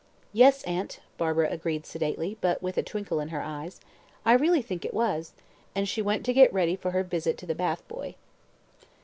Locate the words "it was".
4.83-5.33